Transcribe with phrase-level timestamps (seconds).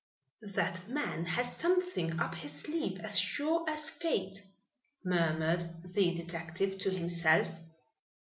[0.55, 4.43] "That man has something up his sleeve as sure as fate,"
[5.05, 7.47] murmured the detective to himself.